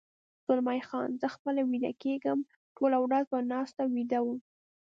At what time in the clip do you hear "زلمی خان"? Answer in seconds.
0.45-1.09